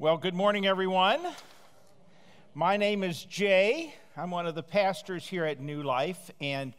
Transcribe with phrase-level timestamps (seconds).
[0.00, 1.26] Well, good morning, everyone.
[2.54, 3.92] My name is Jay.
[4.16, 6.30] I'm one of the pastors here at New Life.
[6.40, 6.72] And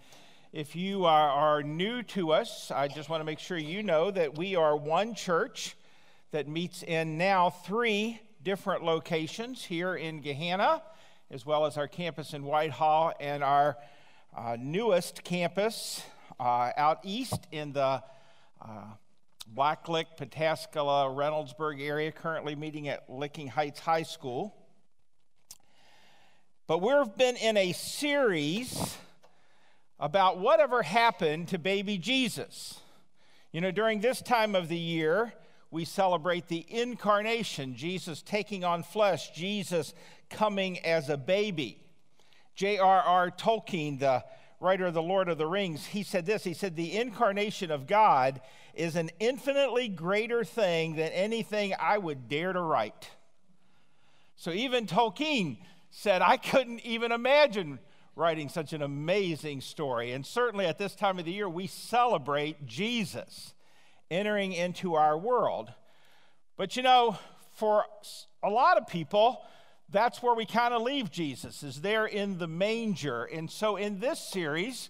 [0.54, 4.10] if you are, are new to us, I just want to make sure you know
[4.10, 5.76] that we are one church
[6.32, 10.81] that meets in now three different locations here in Gahanna,
[11.29, 13.76] as well as our campus in Whitehall and our
[14.33, 16.02] uh, newest campus
[16.40, 18.02] uh, out east in the
[18.62, 18.86] uh,
[19.55, 24.56] Blacklick, Pataskala, Reynoldsburg area, currently meeting at Licking Heights High School.
[26.68, 28.98] But we've been in a series
[30.00, 32.80] about whatever happened to baby Jesus.
[33.52, 35.34] You know, during this time of the year,
[35.72, 39.94] we celebrate the incarnation, Jesus taking on flesh, Jesus
[40.30, 41.81] coming as a baby.
[42.56, 43.31] J.R.R.
[43.31, 44.23] Tolkien, the
[44.59, 47.88] writer of The Lord of the Rings, he said this He said, The incarnation of
[47.88, 48.41] God
[48.73, 53.09] is an infinitely greater thing than anything I would dare to write.
[54.36, 55.58] So even Tolkien
[55.92, 57.80] said, I couldn't even imagine
[58.16, 60.11] writing such an amazing story.
[60.11, 63.53] And certainly at this time of the year, we celebrate Jesus
[64.12, 65.72] entering into our world.
[66.58, 67.17] But you know,
[67.53, 67.86] for
[68.44, 69.41] a lot of people,
[69.92, 73.23] that's where we kind of leave Jesus, is there in the manger.
[73.26, 74.90] And so in this series,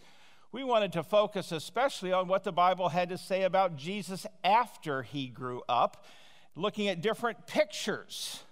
[0.52, 5.04] we wanted to focus especially on what the Bible had to say about Jesus after
[5.04, 6.06] he grew up,
[6.56, 8.44] looking at different pictures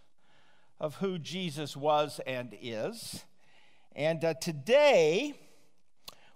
[0.80, 3.26] of who Jesus was and is.
[3.95, 5.34] And uh, today,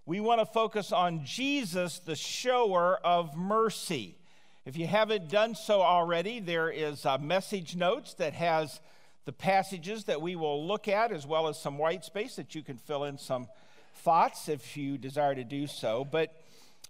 [0.06, 4.18] we want to focus on Jesus, the shower of mercy.
[4.66, 8.82] If you haven't done so already, there is uh, message notes that has
[9.26, 12.64] the passages that we will look at, as well as some white space that you
[12.64, 13.48] can fill in some
[13.96, 16.06] thoughts if you desire to do so.
[16.10, 16.34] But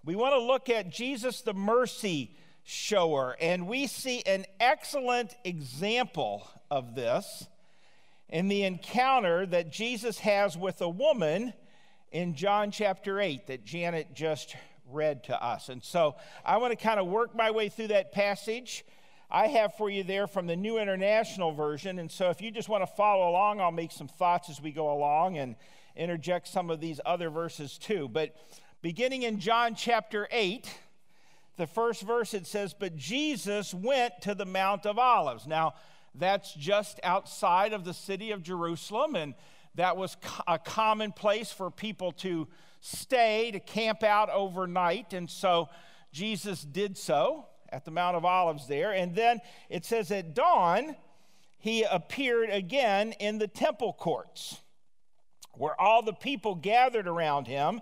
[0.04, 6.48] we want to look at Jesus, the mercy shower, and we see an excellent example
[6.70, 7.48] of this
[8.30, 11.54] in the encounter that Jesus has with a woman
[12.12, 14.56] in John chapter 8 that Janet just
[14.90, 15.70] read to us.
[15.70, 18.86] And so I want to kind of work my way through that passage
[19.34, 22.00] I have for you there from the New International Version.
[22.00, 24.72] And so if you just want to follow along, I'll make some thoughts as we
[24.72, 25.56] go along and
[25.96, 28.10] interject some of these other verses too.
[28.10, 28.36] But
[28.82, 30.70] beginning in John chapter 8,
[31.56, 35.48] the first verse it says, But Jesus went to the Mount of Olives.
[35.48, 35.76] Now,
[36.14, 39.34] that's just outside of the city of Jerusalem, and
[39.76, 42.50] that was a common place for people to
[42.82, 45.14] stay, to camp out overnight.
[45.14, 45.70] And so
[46.12, 48.92] Jesus did so at the Mount of Olives there.
[48.92, 49.40] And then
[49.70, 50.96] it says at dawn,
[51.60, 54.58] he appeared again in the temple courts
[55.54, 57.82] where all the people gathered around him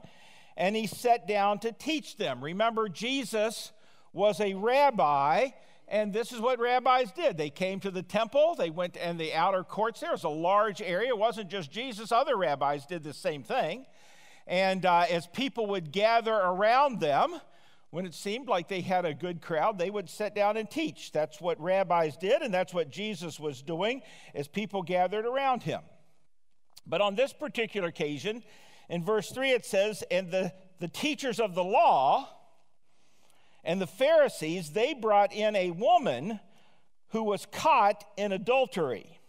[0.57, 2.43] and he sat down to teach them.
[2.43, 3.71] Remember, Jesus
[4.11, 5.49] was a rabbi.
[5.87, 7.37] And this is what rabbis did.
[7.37, 10.01] They came to the temple, they went in the outer courts.
[10.01, 11.09] There was a large area.
[11.09, 13.87] It wasn't just Jesus, other rabbis did the same thing.
[14.45, 17.39] And uh, as people would gather around them,
[17.91, 21.11] when it seemed like they had a good crowd, they would sit down and teach.
[21.11, 24.01] That's what rabbis did, and that's what Jesus was doing
[24.35, 25.81] as people gathered around him.
[26.85, 28.43] But on this particular occasion,
[28.89, 32.29] in verse 3, it says, And the, the teachers of the law
[33.63, 36.39] and the Pharisees, they brought in a woman
[37.09, 39.19] who was caught in adultery.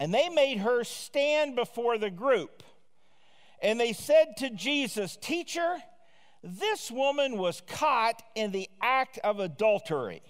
[0.00, 2.62] And they made her stand before the group.
[3.62, 5.76] And they said to Jesus, Teacher,
[6.42, 10.22] this woman was caught in the act of adultery.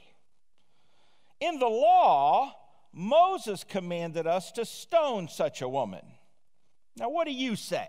[1.41, 2.55] In the law,
[2.93, 6.05] Moses commanded us to stone such a woman.
[6.97, 7.89] Now, what do you say?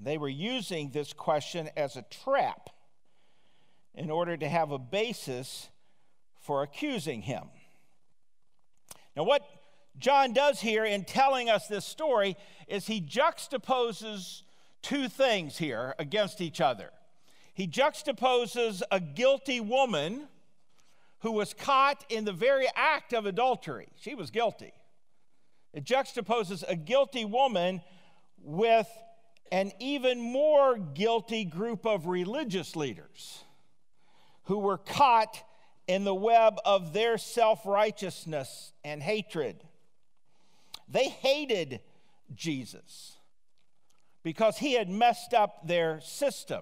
[0.00, 2.70] They were using this question as a trap
[3.94, 5.68] in order to have a basis
[6.40, 7.44] for accusing him.
[9.16, 9.42] Now, what
[9.98, 12.36] John does here in telling us this story
[12.68, 14.42] is he juxtaposes
[14.88, 16.90] two things here against each other.
[17.52, 20.28] He juxtaposes a guilty woman
[21.20, 23.88] who was caught in the very act of adultery.
[24.00, 24.72] She was guilty.
[25.74, 27.82] It juxtaposes a guilty woman
[28.42, 28.88] with
[29.52, 33.44] an even more guilty group of religious leaders
[34.44, 35.42] who were caught
[35.86, 39.62] in the web of their self righteousness and hatred.
[40.88, 41.80] They hated
[42.34, 43.17] Jesus
[44.28, 46.60] because he had messed up their system.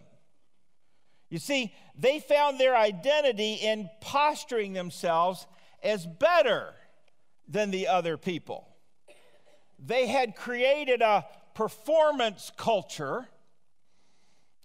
[1.31, 5.49] You see, they found their identity in posturing themselves
[5.83, 6.75] as better
[7.49, 8.69] than the other people.
[9.85, 11.27] They had created a
[11.57, 13.27] performance culture,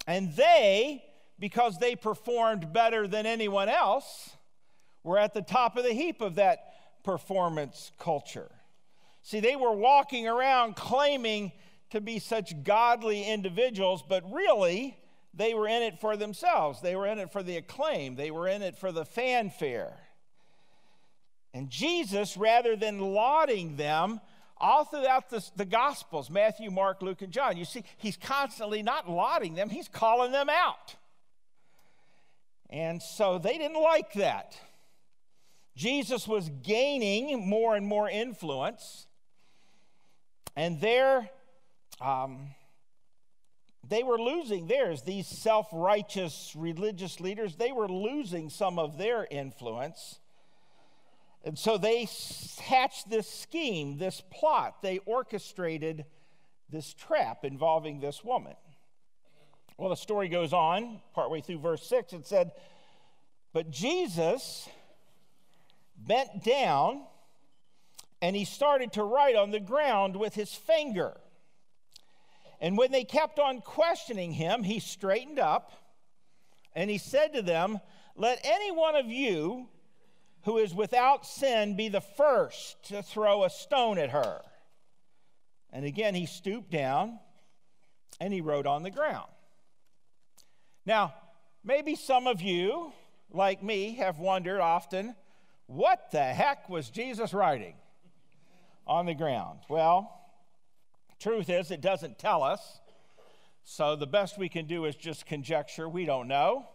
[0.05, 1.03] and they,
[1.39, 4.29] because they performed better than anyone else,
[5.03, 6.59] were at the top of the heap of that
[7.03, 8.51] performance culture.
[9.23, 11.51] See, they were walking around claiming
[11.91, 14.97] to be such godly individuals, but really,
[15.33, 16.81] they were in it for themselves.
[16.81, 19.93] They were in it for the acclaim, they were in it for the fanfare.
[21.53, 24.21] And Jesus, rather than lauding them,
[24.57, 29.09] all throughout the, the Gospels Matthew, Mark, Luke, and John you see, he's constantly not
[29.09, 30.95] lauding them, he's calling them out.
[32.69, 34.57] And so they didn't like that.
[35.75, 39.07] Jesus was gaining more and more influence,
[40.55, 41.29] and there,
[42.01, 42.49] um,
[43.87, 45.01] they were losing theirs.
[45.01, 50.19] These self righteous religious leaders, they were losing some of their influence.
[51.43, 52.07] And so they
[52.61, 54.81] hatched this scheme, this plot.
[54.83, 56.05] They orchestrated
[56.69, 58.55] this trap involving this woman.
[59.77, 62.13] Well, the story goes on, partway through verse 6.
[62.13, 62.51] It said,
[63.51, 64.69] But Jesus
[65.97, 67.01] bent down
[68.21, 71.17] and he started to write on the ground with his finger.
[72.61, 75.71] And when they kept on questioning him, he straightened up
[76.75, 77.79] and he said to them,
[78.15, 79.67] Let any one of you
[80.43, 84.41] who is without sin be the first to throw a stone at her.
[85.73, 87.19] And again, he stooped down
[88.19, 89.29] and he wrote on the ground.
[90.85, 91.13] Now,
[91.63, 92.93] maybe some of you,
[93.31, 95.15] like me, have wondered often
[95.65, 97.75] what the heck was Jesus writing
[98.85, 99.59] on the ground?
[99.69, 100.20] Well,
[101.21, 102.79] truth is, it doesn't tell us.
[103.63, 105.87] So the best we can do is just conjecture.
[105.87, 106.65] We don't know.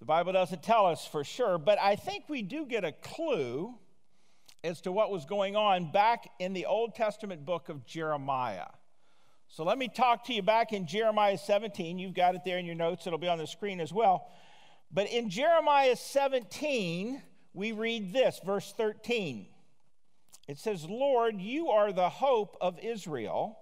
[0.00, 3.74] The Bible doesn't tell us for sure, but I think we do get a clue
[4.64, 8.66] as to what was going on back in the Old Testament book of Jeremiah.
[9.48, 11.98] So let me talk to you back in Jeremiah 17.
[11.98, 14.28] You've got it there in your notes, it'll be on the screen as well.
[14.90, 17.22] But in Jeremiah 17,
[17.54, 19.46] we read this, verse 13.
[20.48, 23.58] It says, Lord, you are the hope of Israel.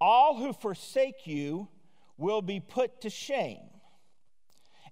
[0.00, 1.68] All who forsake you
[2.16, 3.62] will be put to shame.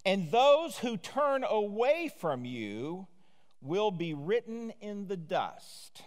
[0.04, 3.06] And those who turn away from you
[3.60, 6.02] will be written in the dust,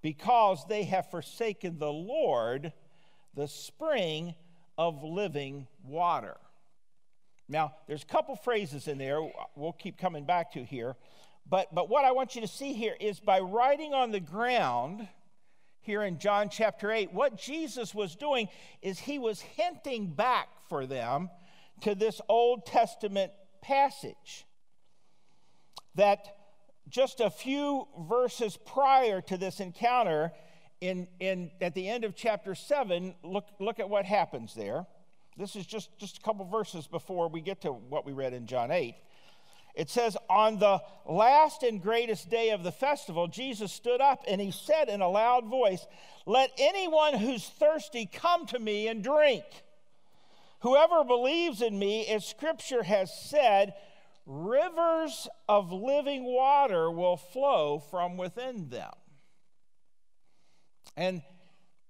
[0.00, 2.72] because they have forsaken the Lord,
[3.34, 4.34] the spring
[4.78, 6.36] of living water.
[7.48, 9.20] Now, there's a couple phrases in there
[9.56, 10.96] we'll keep coming back to here.
[11.46, 15.06] But, but what I want you to see here is by writing on the ground,
[15.80, 18.48] here in John chapter 8, what Jesus was doing
[18.80, 21.28] is he was hinting back for them
[21.82, 24.46] to this Old Testament passage.
[25.94, 26.36] That
[26.88, 30.32] just a few verses prior to this encounter,
[30.80, 34.86] in, in, at the end of chapter 7, look, look at what happens there.
[35.36, 38.46] This is just, just a couple verses before we get to what we read in
[38.46, 38.94] John 8.
[39.74, 44.40] It says, On the last and greatest day of the festival, Jesus stood up and
[44.40, 45.86] he said in a loud voice,
[46.26, 49.44] Let anyone who's thirsty come to me and drink.
[50.60, 53.74] Whoever believes in me, as scripture has said,
[54.24, 58.92] rivers of living water will flow from within them.
[60.96, 61.22] And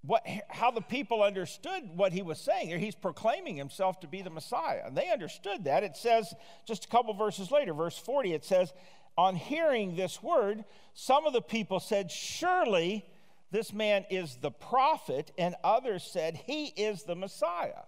[0.07, 2.79] what, how the people understood what he was saying.
[2.79, 4.83] He's proclaiming himself to be the Messiah.
[4.85, 5.83] And they understood that.
[5.83, 6.35] It says,
[6.67, 8.73] just a couple verses later, verse 40, it says,
[9.17, 13.07] On hearing this word, some of the people said, Surely
[13.51, 15.33] this man is the prophet.
[15.39, 17.85] And others said, He is the Messiah.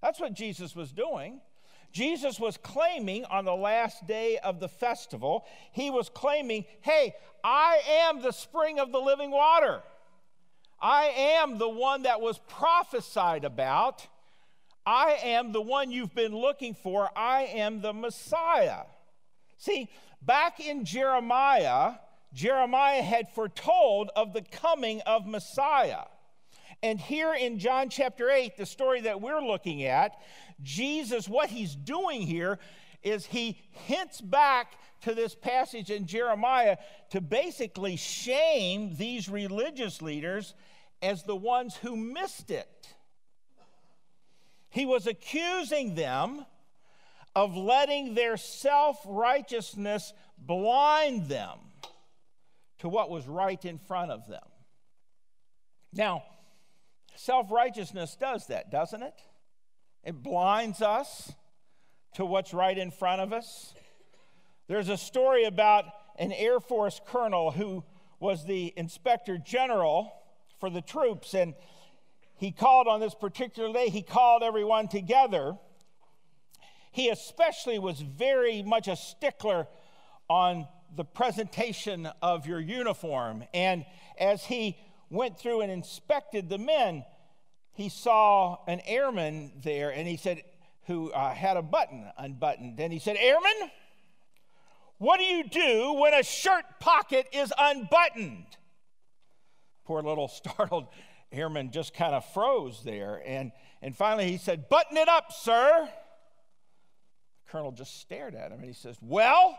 [0.00, 1.40] That's what Jesus was doing.
[1.92, 7.80] Jesus was claiming on the last day of the festival, he was claiming, hey, I
[7.88, 9.82] am the spring of the living water.
[10.80, 11.04] I
[11.42, 14.06] am the one that was prophesied about.
[14.86, 17.08] I am the one you've been looking for.
[17.14, 18.84] I am the Messiah.
[19.58, 19.90] See,
[20.22, 21.94] back in Jeremiah,
[22.32, 26.04] Jeremiah had foretold of the coming of Messiah.
[26.82, 30.18] And here in John chapter 8, the story that we're looking at,
[30.62, 32.58] Jesus, what he's doing here
[33.02, 36.76] is he hints back to this passage in Jeremiah
[37.10, 40.54] to basically shame these religious leaders
[41.00, 42.94] as the ones who missed it.
[44.68, 46.44] He was accusing them
[47.34, 51.58] of letting their self righteousness blind them
[52.80, 54.42] to what was right in front of them.
[55.92, 56.22] Now,
[57.20, 59.22] Self righteousness does that, doesn't it?
[60.02, 61.30] It blinds us
[62.14, 63.74] to what's right in front of us.
[64.68, 65.84] There's a story about
[66.18, 67.84] an Air Force colonel who
[68.18, 70.12] was the inspector general
[70.58, 71.54] for the troops, and
[72.36, 75.56] he called on this particular day, he called everyone together.
[76.92, 79.66] He especially was very much a stickler
[80.28, 83.44] on the presentation of your uniform.
[83.54, 83.84] And
[84.18, 84.76] as he
[85.08, 87.04] went through and inspected the men,
[87.72, 90.42] he saw an airman there and he said,
[90.90, 92.80] who uh, had a button unbuttoned.
[92.80, 93.70] And he said, Airman,
[94.98, 98.46] what do you do when a shirt pocket is unbuttoned?
[99.84, 100.88] Poor little startled
[101.30, 103.22] airman just kind of froze there.
[103.24, 105.88] And, and finally he said, Button it up, sir.
[107.44, 109.56] The colonel just stared at him and he says, Well,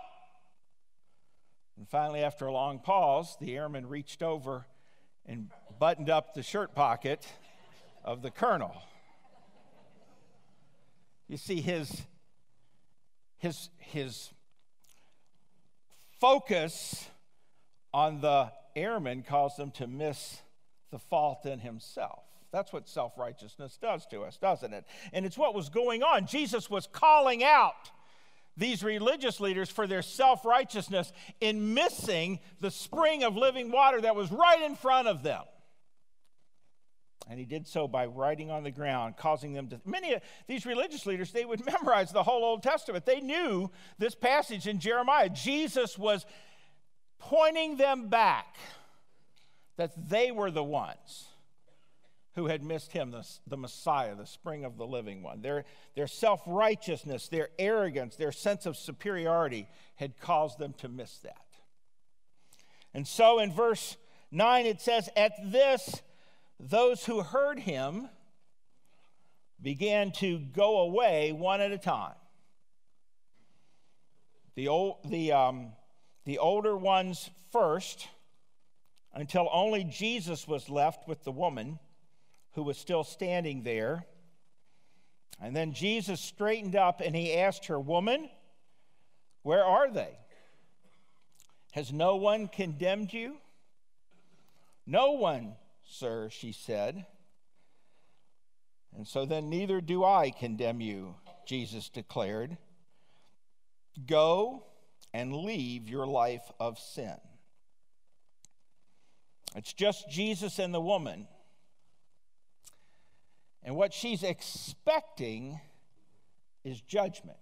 [1.78, 4.68] and finally, after a long pause, the airman reached over
[5.26, 7.26] and buttoned up the shirt pocket
[8.04, 8.76] of the colonel.
[11.32, 11.90] You see, his,
[13.38, 14.32] his, his
[16.20, 17.08] focus
[17.94, 20.42] on the airman caused him to miss
[20.92, 22.26] the fault in himself.
[22.52, 24.84] That's what self righteousness does to us, doesn't it?
[25.14, 26.28] And it's what was going on.
[26.28, 27.92] Jesus was calling out
[28.58, 34.18] these religious leaders for their self righteousness in missing the spring of living water that
[34.18, 35.44] was right in front of them.
[37.30, 39.80] And he did so by writing on the ground, causing them to.
[39.86, 43.06] Many of these religious leaders, they would memorize the whole Old Testament.
[43.06, 45.30] They knew this passage in Jeremiah.
[45.30, 46.26] Jesus was
[47.20, 48.58] pointing them back
[49.78, 51.28] that they were the ones
[52.36, 55.42] who had missed him, the, the Messiah, the spring of the living one.
[55.42, 61.18] Their, their self righteousness, their arrogance, their sense of superiority had caused them to miss
[61.20, 61.46] that.
[62.94, 63.98] And so in verse
[64.32, 66.02] 9 it says, At this,
[66.70, 68.08] those who heard him
[69.62, 72.14] began to go away one at a time.
[74.56, 75.74] The, old, the, um,
[76.26, 78.08] the older ones first,
[79.14, 81.80] until only Jesus was left with the woman
[82.54, 84.06] who was still standing there.
[85.42, 88.30] And then Jesus straightened up and he asked her, Woman,
[89.42, 90.18] where are they?
[91.72, 93.38] Has no one condemned you?
[94.86, 95.56] No one,
[95.92, 97.06] sir, she said.
[98.96, 102.58] And so then, neither do I condemn you, Jesus declared.
[104.06, 104.64] Go
[105.14, 107.16] and leave your life of sin.
[109.56, 111.28] It's just Jesus and the woman.
[113.64, 115.60] And what she's expecting
[116.64, 117.38] is judgment.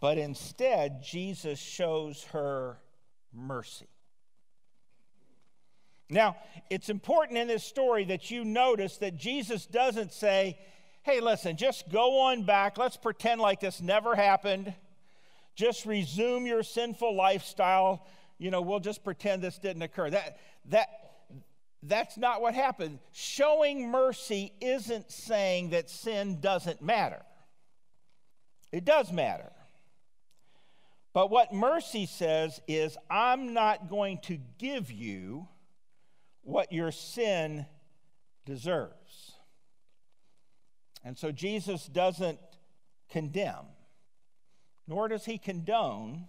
[0.00, 2.78] But instead, Jesus shows her
[3.32, 3.88] mercy.
[6.10, 6.36] Now,
[6.70, 10.58] it's important in this story that you notice that Jesus doesn't say,
[11.02, 12.78] hey, listen, just go on back.
[12.78, 14.74] Let's pretend like this never happened.
[15.54, 18.06] Just resume your sinful lifestyle.
[18.38, 20.10] You know, we'll just pretend this didn't occur.
[20.10, 20.88] That, that,
[21.82, 23.00] that's not what happened.
[23.12, 27.22] Showing mercy isn't saying that sin doesn't matter,
[28.72, 29.50] it does matter.
[31.14, 35.48] But what mercy says is, I'm not going to give you
[36.42, 37.66] what your sin
[38.44, 39.32] deserves.
[41.04, 42.38] And so Jesus doesn't
[43.08, 43.66] condemn,
[44.86, 46.28] nor does he condone,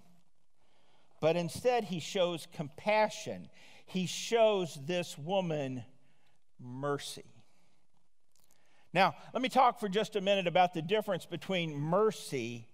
[1.21, 3.49] but instead he shows compassion
[3.89, 5.83] he shows this woman
[6.59, 7.25] mercy.
[8.93, 12.67] Now, let me talk for just a minute about the difference between mercy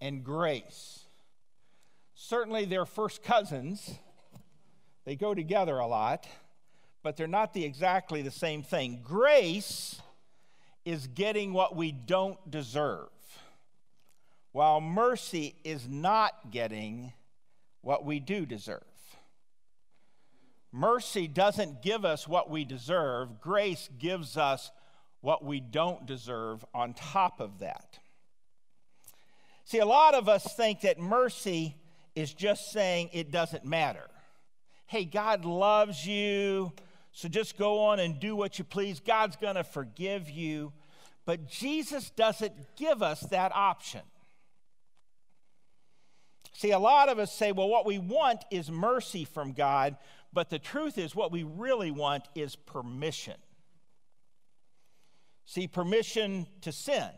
[0.00, 1.04] and grace.
[2.14, 3.98] Certainly, they're first cousins,
[5.04, 6.28] they go together a lot,
[7.02, 9.00] but they're not the, exactly the same thing.
[9.02, 10.00] Grace
[10.84, 13.08] is getting what we don't deserve,
[14.52, 17.12] while mercy is not getting
[17.80, 18.82] what we do deserve.
[20.72, 24.70] Mercy doesn't give us what we deserve, grace gives us
[25.20, 27.98] what we don't deserve on top of that.
[29.64, 31.76] See, a lot of us think that mercy
[32.14, 34.08] is just saying it doesn't matter.
[34.86, 36.72] Hey, God loves you,
[37.12, 39.00] so just go on and do what you please.
[39.00, 40.72] God's going to forgive you.
[41.24, 44.00] But Jesus doesn't give us that option.
[46.54, 49.96] See, a lot of us say, well, what we want is mercy from God,
[50.32, 53.36] but the truth is, what we really want is permission.
[55.44, 57.10] See, permission to sin,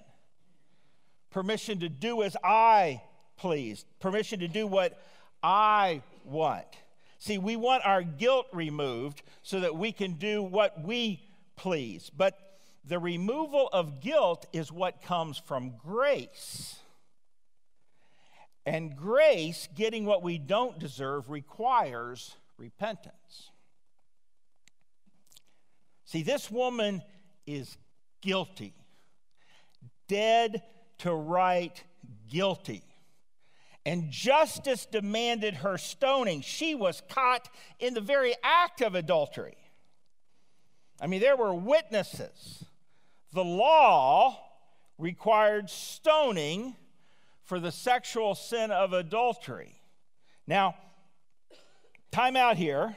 [1.31, 3.03] permission to do as I
[3.37, 4.99] please, permission to do what
[5.43, 6.67] I want.
[7.25, 11.27] See, we want our guilt removed so that we can do what we
[11.57, 12.11] please.
[12.15, 12.37] But
[12.85, 16.77] the removal of guilt is what comes from grace.
[18.67, 23.51] And grace, getting what we don't deserve, requires repentance.
[26.05, 27.01] See, this woman
[27.47, 27.79] is
[28.21, 28.75] guilty,
[30.09, 30.63] dead
[30.99, 31.83] to right
[32.31, 32.83] guilty.
[33.87, 36.41] And justice demanded her stoning.
[36.41, 37.49] She was caught
[37.79, 39.57] in the very act of adultery.
[41.01, 42.65] I mean, there were witnesses.
[43.33, 44.39] The law
[44.97, 46.77] required stoning
[47.43, 49.81] for the sexual sin of adultery.
[50.47, 50.77] Now,
[52.11, 52.97] time out here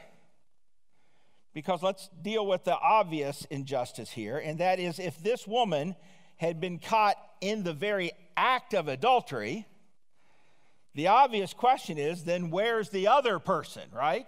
[1.57, 5.95] because let's deal with the obvious injustice here, and that is if this woman
[6.35, 9.65] had been caught in the very act of adultery,
[10.97, 14.27] the obvious question is then where's the other person, right?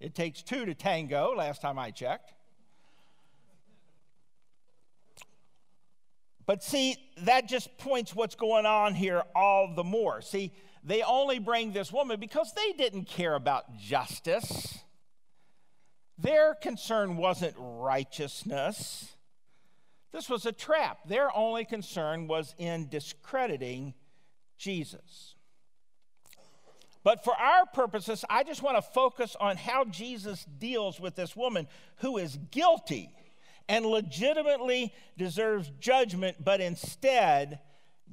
[0.00, 2.32] It takes two to tango, last time I checked.
[6.46, 10.22] But see, that just points what's going on here all the more.
[10.22, 10.50] See,
[10.82, 14.78] they only bring this woman because they didn't care about justice.
[16.16, 19.14] Their concern wasn't righteousness.
[20.10, 21.00] This was a trap.
[21.06, 23.92] Their only concern was in discrediting
[24.56, 25.34] Jesus.
[27.02, 31.34] But for our purposes, I just want to focus on how Jesus deals with this
[31.34, 31.66] woman
[31.96, 33.10] who is guilty
[33.68, 37.60] and legitimately deserves judgment, but instead,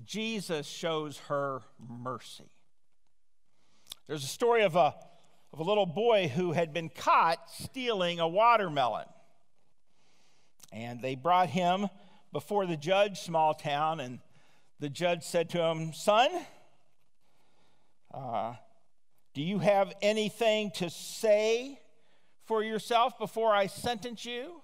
[0.06, 2.50] Jesus shows her mercy.
[4.08, 4.96] There's a story of a,
[5.52, 9.08] of a little boy who had been caught stealing a watermelon.
[10.72, 11.88] And they brought him
[12.32, 14.20] before the judge, small town, and
[14.80, 16.30] the judge said to him, Son,
[18.14, 18.54] uh,
[19.38, 21.80] do you have anything to say
[22.46, 24.62] for yourself before I sentence you?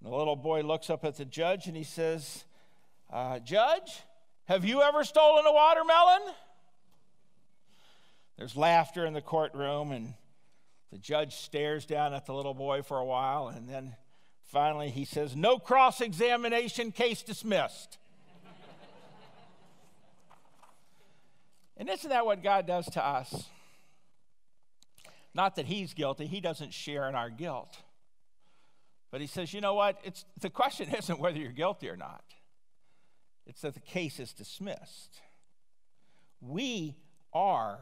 [0.00, 2.42] The little boy looks up at the judge and he says,
[3.12, 4.00] uh, Judge,
[4.46, 6.34] have you ever stolen a watermelon?
[8.38, 10.14] There's laughter in the courtroom, and
[10.90, 13.94] the judge stares down at the little boy for a while, and then
[14.46, 17.98] finally he says, No cross examination, case dismissed.
[21.82, 23.48] And isn't that what God does to us?
[25.34, 27.76] Not that he's guilty, he doesn't share in our guilt.
[29.10, 29.98] But he says, you know what?
[30.04, 32.22] It's, the question isn't whether you're guilty or not,
[33.48, 35.20] it's that the case is dismissed.
[36.40, 36.94] We
[37.32, 37.80] are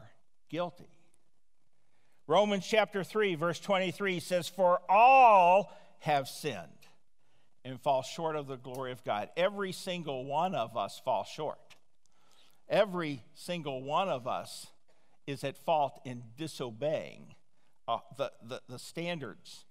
[0.49, 0.89] guilty.
[2.25, 6.87] Romans chapter 3, verse 23 says, For all have sinned
[7.63, 9.29] and fall short of the glory of God.
[9.37, 11.59] Every single one of us falls short.
[12.71, 14.67] Every single one of us
[15.27, 17.35] is at fault in disobeying
[17.87, 19.65] uh, the, the, the standards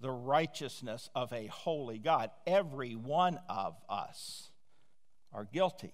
[0.00, 2.30] the righteousness of a holy God.
[2.46, 4.48] Every one of us
[5.32, 5.92] are guilty.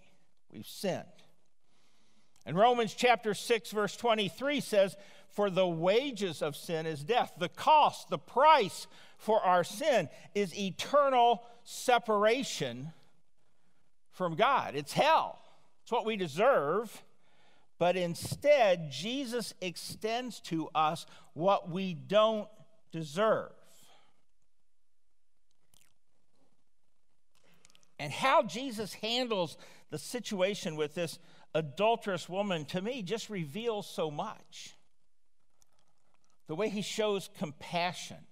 [0.51, 1.05] We've sinned.
[2.47, 4.97] And Romans chapter 6, verse 23 says,
[5.31, 7.33] For the wages of sin is death.
[7.39, 8.87] The cost, the price
[9.19, 12.93] for our sin is eternal separation
[14.13, 14.77] from God.
[14.77, 15.41] It's hell.
[15.87, 17.05] It's what we deserve.
[17.79, 22.49] But instead, Jesus extends to us what we don't
[22.91, 23.53] deserve.
[28.01, 29.57] And how Jesus handles
[29.91, 31.21] the situation with this
[31.55, 34.75] adulterous woman, to me, just reveals so much.
[36.49, 38.27] The way he shows compassion,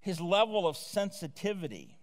[0.00, 1.96] his level of sensitivity.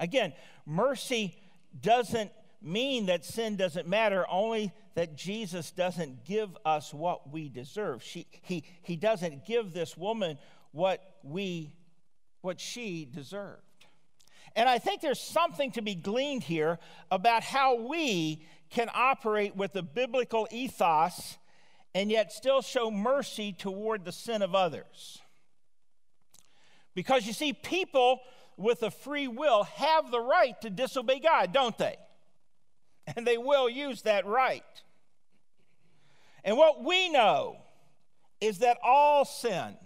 [0.00, 0.32] Again,
[0.66, 1.36] mercy
[1.80, 8.02] doesn't mean that sin doesn't matter, only that Jesus doesn't give us what we deserve.
[8.02, 10.38] She, he, he doesn't give this woman
[10.72, 11.72] what we
[12.40, 13.62] what she deserved.
[14.54, 16.78] And I think there's something to be gleaned here
[17.10, 21.36] about how we can operate with the biblical ethos
[21.94, 25.20] and yet still show mercy toward the sin of others.
[26.94, 28.20] Because you see, people
[28.56, 31.96] with a free will have the right to disobey God, don't they?
[33.16, 34.62] And they will use that right.
[36.44, 37.56] And what we know
[38.40, 39.76] is that all sin,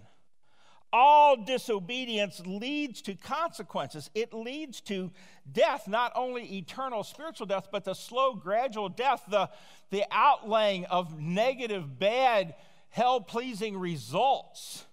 [0.91, 4.09] all disobedience leads to consequences.
[4.13, 5.11] It leads to
[5.51, 9.49] death, not only eternal spiritual death, but the slow, gradual death, the,
[9.89, 12.53] the outlaying of negative, bad,
[12.89, 14.85] hell pleasing results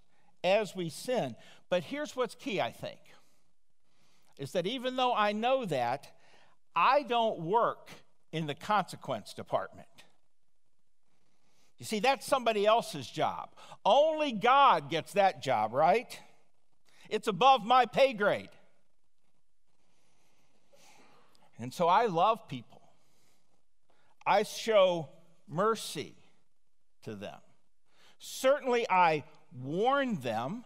[0.43, 1.37] as we sin.
[1.69, 2.99] But here's what's key, I think,
[4.39, 6.11] is that even though I know that,
[6.75, 7.91] I don't work
[8.33, 9.89] in the consequence department.
[11.79, 13.51] You see, that's somebody else's job.
[13.85, 16.19] Only God gets that job, right?
[17.09, 18.51] It's above my pay grade.
[21.59, 22.81] And so I love people.
[24.27, 25.09] I show
[25.49, 26.15] mercy
[27.03, 27.39] to them.
[28.19, 30.65] Certainly, I warn them.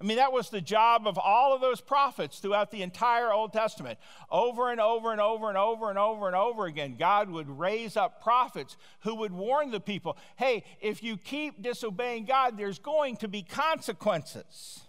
[0.00, 3.52] I mean, that was the job of all of those prophets throughout the entire Old
[3.52, 3.98] Testament.
[4.30, 7.96] Over and over and over and over and over and over again, God would raise
[7.96, 13.16] up prophets who would warn the people hey, if you keep disobeying God, there's going
[13.16, 14.80] to be consequences.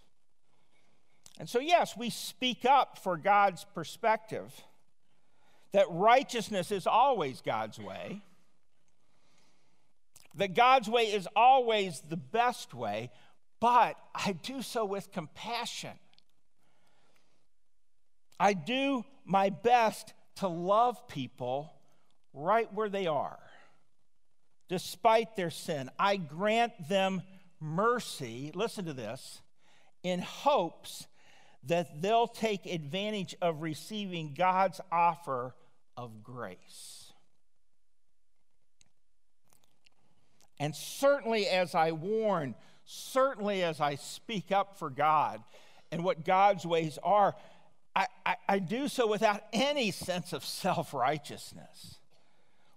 [1.39, 4.53] And so, yes, we speak up for God's perspective
[5.71, 8.21] that righteousness is always God's way,
[10.35, 13.11] that God's way is always the best way,
[13.59, 15.97] but I do so with compassion.
[18.39, 21.73] I do my best to love people
[22.33, 23.39] right where they are,
[24.69, 25.89] despite their sin.
[25.99, 27.21] I grant them
[27.59, 29.41] mercy, listen to this,
[30.03, 31.07] in hopes
[31.63, 35.53] that they'll take advantage of receiving God's offer
[35.97, 37.11] of grace.
[40.59, 42.55] And certainly, as I warn,
[42.89, 45.43] certainly as I speak up for God
[45.91, 47.35] and what God's ways are,
[47.95, 51.99] I, I, I do so without any sense of self righteousness,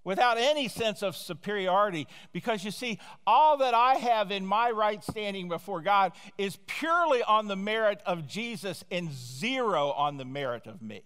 [0.05, 5.03] without any sense of superiority, because you see, all that I have in my right
[5.03, 10.67] standing before God is purely on the merit of Jesus and zero on the merit
[10.67, 11.05] of me.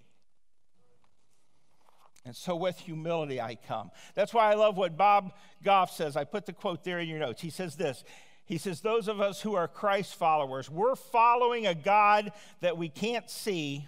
[2.25, 3.93] And so with humility I come.
[4.17, 6.17] That's why I love what Bob Goff says.
[6.17, 7.41] I put the quote there in your notes.
[7.41, 8.03] He says this
[8.47, 12.89] He says, Those of us who are Christ followers, we're following a God that we
[12.89, 13.87] can't see.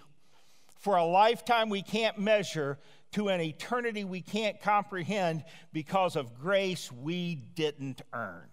[0.79, 2.77] For a lifetime we can't measure.
[3.13, 5.43] To an eternity we can't comprehend.
[5.73, 8.47] Because of grace we didn't earn.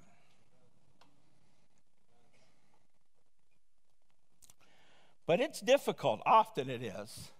[5.26, 7.30] But it's difficult, often it is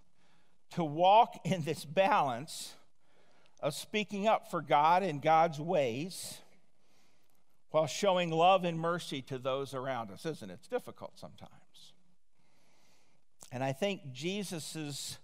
[0.71, 2.75] to walk in this balance
[3.61, 6.39] of speaking up for God and God's ways
[7.77, 10.55] while showing love and mercy to those around us, isn't it?
[10.55, 11.93] It's difficult sometimes.
[13.53, 15.19] And I think Jesus'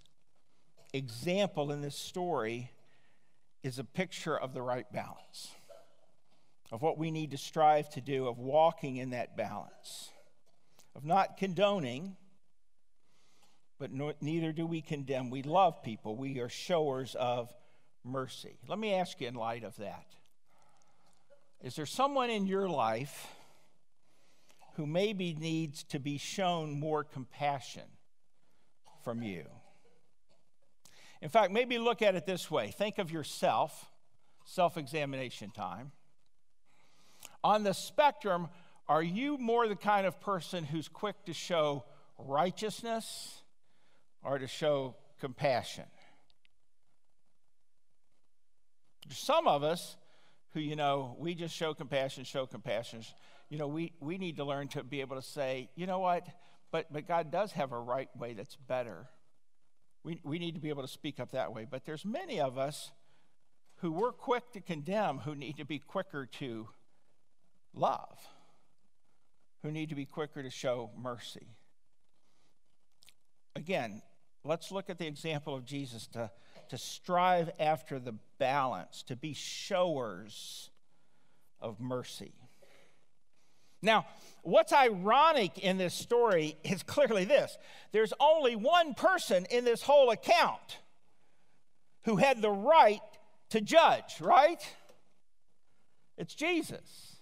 [0.93, 2.69] example in this story
[3.63, 5.49] is a picture of the right balance,
[6.71, 10.11] of what we need to strive to do, of walking in that balance,
[10.95, 12.15] of not condoning
[13.79, 15.31] but no, neither do we condemn.
[15.31, 16.15] We love people.
[16.15, 17.51] We are showers of
[18.03, 18.59] mercy.
[18.67, 20.05] Let me ask you in light of that
[21.63, 23.27] Is there someone in your life
[24.75, 27.83] who maybe needs to be shown more compassion
[29.03, 29.45] from you?
[31.21, 33.89] In fact, maybe look at it this way think of yourself,
[34.45, 35.91] self examination time.
[37.43, 38.49] On the spectrum,
[38.87, 41.85] are you more the kind of person who's quick to show
[42.17, 43.41] righteousness
[44.21, 45.85] or to show compassion.
[49.09, 49.95] Some of us
[50.53, 53.03] who, you know, we just show compassion, show compassion.
[53.49, 56.25] You know, we, we need to learn to be able to say, you know what,
[56.71, 59.07] but, but God does have a right way that's better.
[60.03, 61.65] We, we need to be able to speak up that way.
[61.69, 62.91] But there's many of us
[63.77, 66.69] who we're quick to condemn who need to be quicker to
[67.73, 68.17] love,
[69.61, 71.47] who need to be quicker to show mercy.
[73.55, 74.01] Again,
[74.43, 76.31] let's look at the example of Jesus to,
[76.69, 80.69] to strive after the balance, to be showers
[81.61, 82.33] of mercy.
[83.81, 84.05] Now,
[84.43, 87.57] what's ironic in this story is clearly this
[87.91, 90.79] there's only one person in this whole account
[92.05, 93.01] who had the right
[93.49, 94.61] to judge, right?
[96.17, 97.17] It's Jesus.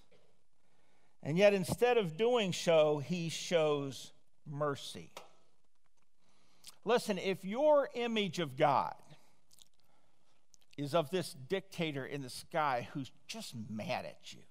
[1.24, 4.12] And yet, instead of doing so, he shows
[4.50, 5.12] mercy.
[6.84, 8.96] Listen, if your image of God
[10.78, 14.42] is of this dictator in the sky who's just mad at you,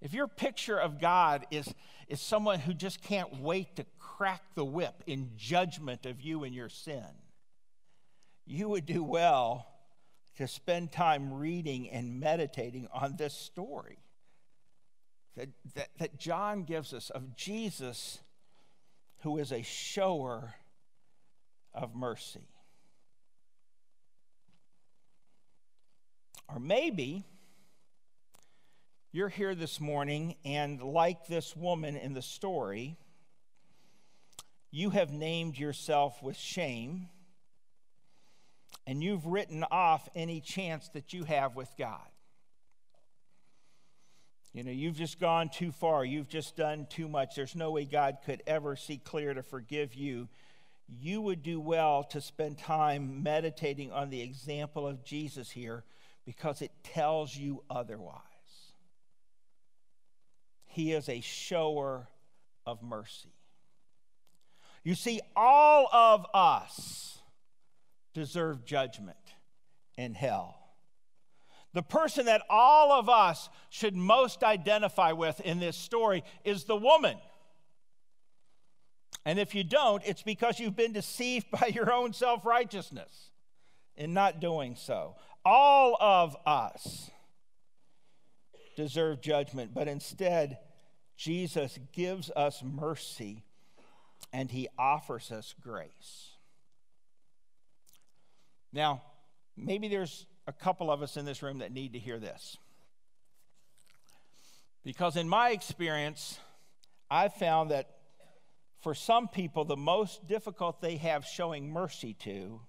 [0.00, 1.72] if your picture of God is,
[2.08, 6.54] is someone who just can't wait to crack the whip in judgment of you and
[6.54, 7.06] your sin,
[8.44, 9.66] you would do well
[10.36, 13.98] to spend time reading and meditating on this story
[15.36, 18.18] that, that, that John gives us of Jesus
[19.20, 20.54] who is a shower
[21.72, 22.46] of mercy.
[26.48, 27.24] Or maybe
[29.12, 32.96] you're here this morning and, like this woman in the story,
[34.70, 37.08] you have named yourself with shame
[38.86, 42.06] and you've written off any chance that you have with God.
[44.52, 46.04] You know, you've just gone too far.
[46.04, 47.34] You've just done too much.
[47.34, 50.28] There's no way God could ever see clear to forgive you.
[50.86, 55.82] You would do well to spend time meditating on the example of Jesus here
[56.24, 58.20] because it tells you otherwise.
[60.66, 62.08] He is a shower
[62.66, 63.32] of mercy.
[64.82, 67.18] You see, all of us
[68.12, 69.16] deserve judgment
[69.96, 70.58] in hell.
[71.72, 76.76] The person that all of us should most identify with in this story is the
[76.76, 77.16] woman.
[79.24, 83.30] And if you don't, it's because you've been deceived by your own self righteousness
[83.96, 85.16] in not doing so.
[85.44, 87.10] All of us
[88.76, 90.58] deserve judgment, but instead,
[91.16, 93.44] Jesus gives us mercy
[94.32, 96.30] and he offers us grace.
[98.72, 99.02] Now,
[99.56, 102.56] maybe there's a couple of us in this room that need to hear this.
[104.82, 106.38] Because in my experience,
[107.10, 107.88] I've found that
[108.82, 112.60] for some people, the most difficult they have showing mercy to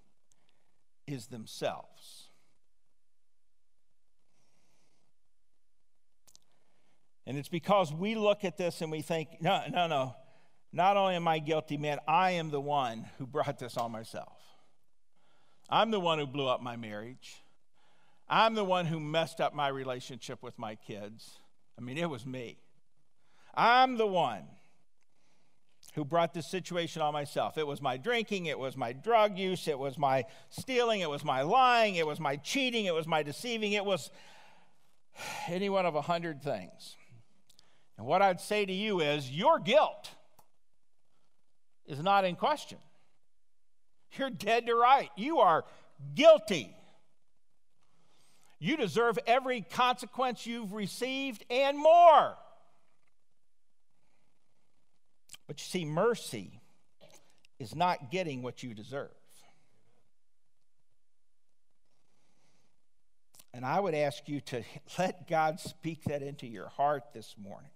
[1.06, 2.25] is themselves.
[7.26, 10.14] And it's because we look at this and we think, no, no, no,
[10.72, 14.38] not only am I guilty, man, I am the one who brought this on myself.
[15.68, 17.42] I'm the one who blew up my marriage.
[18.28, 21.38] I'm the one who messed up my relationship with my kids.
[21.78, 22.58] I mean, it was me.
[23.54, 24.42] I'm the one
[25.94, 27.56] who brought this situation on myself.
[27.56, 31.24] It was my drinking, it was my drug use, it was my stealing, it was
[31.24, 34.10] my lying, it was my cheating, it was my deceiving, it was
[35.48, 36.96] any one of a hundred things.
[37.98, 40.10] And what I'd say to you is your guilt
[41.86, 42.78] is not in question.
[44.12, 45.10] You're dead to right.
[45.16, 45.64] You are
[46.14, 46.74] guilty.
[48.58, 52.36] You deserve every consequence you've received and more.
[55.46, 56.60] But you see, mercy
[57.58, 59.10] is not getting what you deserve.
[63.54, 64.62] And I would ask you to
[64.98, 67.70] let God speak that into your heart this morning.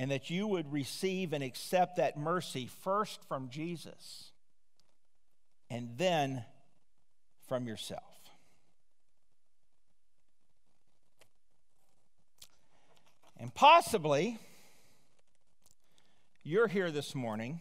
[0.00, 4.30] And that you would receive and accept that mercy first from Jesus
[5.68, 6.42] and then
[7.46, 8.02] from yourself.
[13.38, 14.38] And possibly,
[16.44, 17.60] you're here this morning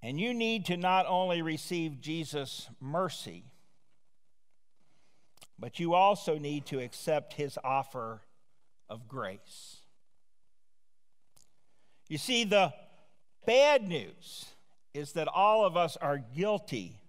[0.00, 3.42] and you need to not only receive Jesus' mercy,
[5.58, 8.20] but you also need to accept his offer
[8.88, 9.78] of grace.
[12.08, 12.72] You see, the
[13.46, 14.46] bad news
[14.92, 17.00] is that all of us are guilty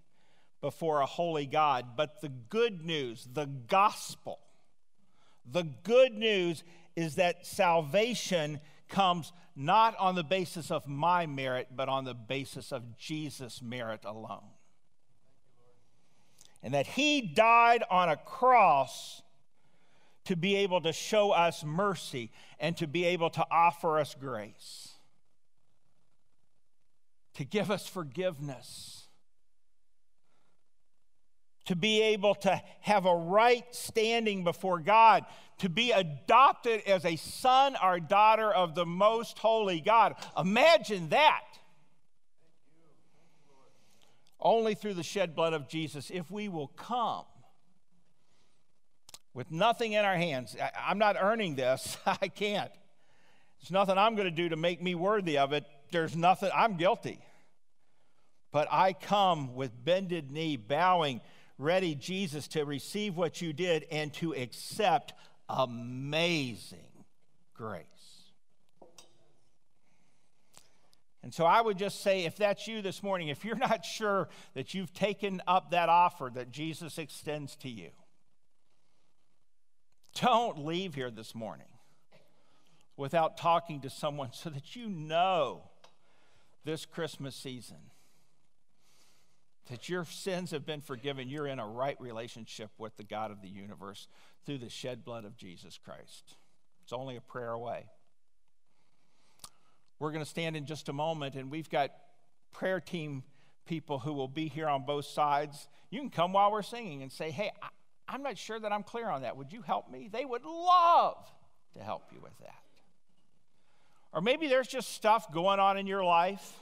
[0.60, 4.40] before a holy God, but the good news, the gospel,
[5.44, 6.64] the good news
[6.96, 12.72] is that salvation comes not on the basis of my merit, but on the basis
[12.72, 14.44] of Jesus' merit alone.
[16.62, 19.22] And that he died on a cross
[20.26, 24.92] to be able to show us mercy and to be able to offer us grace,
[27.34, 29.06] to give us forgiveness
[31.66, 35.26] to be able to have a right standing before God,
[35.58, 40.14] to be adopted as a son or daughter of the most holy God.
[40.38, 41.42] Imagine that.
[44.38, 47.24] Only through the shed blood of Jesus, if we will come
[49.36, 50.56] with nothing in our hands.
[50.82, 52.72] I'm not earning this, I can't.
[53.60, 55.64] There's nothing I'm going to do to make me worthy of it.
[55.92, 57.20] There's nothing, I'm guilty.
[58.50, 61.20] But I come with bended knee, bowing
[61.58, 65.12] ready, Jesus, to receive what you did and to accept
[65.50, 67.04] amazing
[67.52, 67.84] grace.
[71.22, 74.28] And so I would just say, if that's you this morning, if you're not sure
[74.54, 77.90] that you've taken up that offer that Jesus extends to you,
[80.20, 81.66] don't leave here this morning
[82.96, 85.62] without talking to someone so that you know
[86.64, 87.76] this Christmas season
[89.70, 91.28] that your sins have been forgiven.
[91.28, 94.06] You're in a right relationship with the God of the universe
[94.44, 96.36] through the shed blood of Jesus Christ.
[96.82, 97.86] It's only a prayer away.
[99.98, 101.90] We're going to stand in just a moment, and we've got
[102.52, 103.24] prayer team
[103.66, 105.66] people who will be here on both sides.
[105.90, 107.50] You can come while we're singing and say, Hey,
[108.08, 109.36] I, am not sure that I'm clear on that.
[109.36, 110.08] Would you help me?
[110.10, 111.16] They would love
[111.76, 112.54] to help you with that.
[114.12, 116.60] Or maybe there's just stuff going on in your life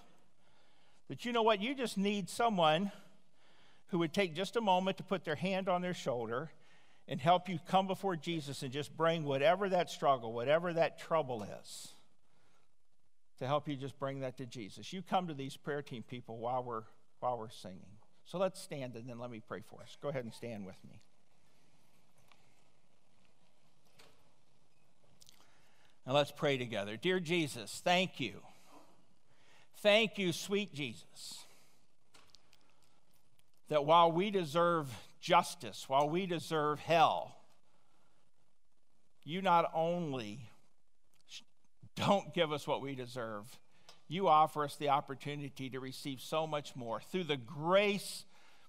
[1.08, 1.60] that you know what?
[1.60, 2.90] You just need someone
[3.88, 6.50] who would take just a moment to put their hand on their shoulder
[7.06, 11.46] and help you come before Jesus and just bring whatever that struggle, whatever that trouble
[11.62, 11.88] is,
[13.38, 14.92] to help you just bring that to Jesus.
[14.92, 16.84] You come to these prayer team people while we're,
[17.20, 17.98] while we're singing.
[18.24, 19.96] So let's stand and then let me pray for us.
[20.00, 21.02] Go ahead and stand with me.
[26.06, 26.96] And let's pray together.
[26.96, 28.40] Dear Jesus, thank you.
[29.78, 31.44] Thank you, sweet Jesus,
[33.68, 34.88] that while we deserve
[35.20, 37.36] justice, while we deserve hell,
[39.24, 40.40] you not only
[41.96, 43.44] don't give us what we deserve,
[44.08, 48.24] you offer us the opportunity to receive so much more through the grace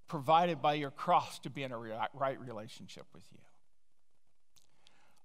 [0.08, 3.40] provided by your cross to be in a right relationship with you.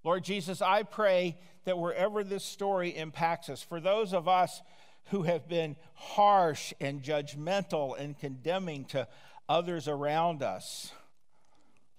[0.03, 4.61] Lord Jesus, I pray that wherever this story impacts us, for those of us
[5.05, 9.07] who have been harsh and judgmental and condemning to
[9.47, 10.91] others around us,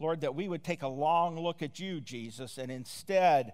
[0.00, 3.52] Lord, that we would take a long look at you, Jesus, and instead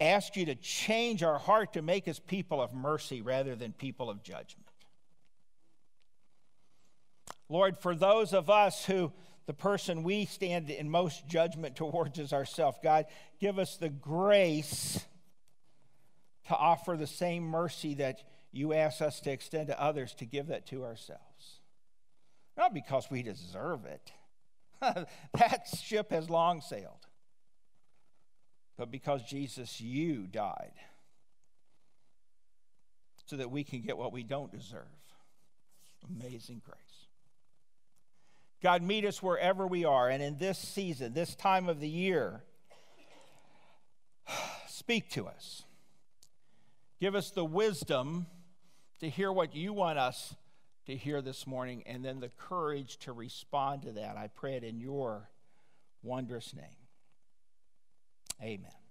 [0.00, 4.10] ask you to change our heart to make us people of mercy rather than people
[4.10, 4.66] of judgment.
[7.48, 9.12] Lord, for those of us who
[9.46, 13.06] the person we stand in most judgment towards is ourselves, God,
[13.40, 15.04] give us the grace
[16.48, 20.46] to offer the same mercy that you ask us to extend to others, to give
[20.48, 21.60] that to ourselves.
[22.56, 24.12] Not because we deserve it,
[25.34, 27.06] that ship has long sailed,
[28.76, 30.72] but because Jesus, you died
[33.26, 34.82] so that we can get what we don't deserve.
[36.08, 36.93] Amazing grace.
[38.64, 40.08] God, meet us wherever we are.
[40.08, 42.42] And in this season, this time of the year,
[44.68, 45.64] speak to us.
[46.98, 48.24] Give us the wisdom
[49.00, 50.34] to hear what you want us
[50.86, 54.16] to hear this morning, and then the courage to respond to that.
[54.16, 55.28] I pray it in your
[56.02, 56.64] wondrous name.
[58.42, 58.83] Amen.